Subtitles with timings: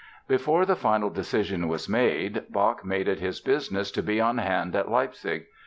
[0.27, 4.75] Before the final decision was made, Bach made it his business to be on hand
[4.75, 5.45] at Leipzig.